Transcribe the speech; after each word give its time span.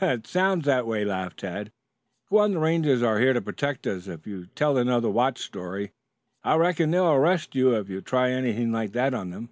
"It 0.00 0.24
sounds 0.24 0.66
that 0.66 0.86
way," 0.86 1.04
laughed 1.04 1.40
Tad. 1.40 1.72
"Go 2.28 2.38
on 2.38 2.52
the 2.52 2.60
Rangers 2.60 3.02
are 3.02 3.18
here 3.18 3.32
to 3.32 3.40
protect 3.42 3.88
us 3.88 4.06
if 4.06 4.24
you 4.24 4.46
tell 4.46 4.78
another 4.78 5.10
watch 5.10 5.40
story. 5.40 5.90
I 6.44 6.54
reckon 6.54 6.92
they'll 6.92 7.10
arrest 7.10 7.56
you 7.56 7.74
if 7.74 7.88
you 7.88 8.00
try 8.00 8.30
anything 8.30 8.70
like 8.70 8.92
that 8.92 9.14
on 9.14 9.30
them." 9.30 9.50